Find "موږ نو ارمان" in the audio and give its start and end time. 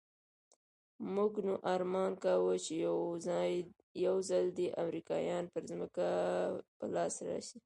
1.15-2.11